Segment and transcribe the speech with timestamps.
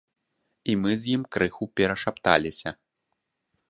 [0.73, 2.69] І мы з ім крыху перашапталіся.